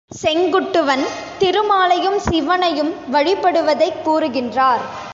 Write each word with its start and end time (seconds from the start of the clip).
செங்குட்டுவன் 0.21 1.03
திருமாலையும், 1.39 2.17
சிவனையும் 2.17 2.91
வழிபடுவதைக் 3.13 4.01
கூறுகின்றார். 4.05 4.83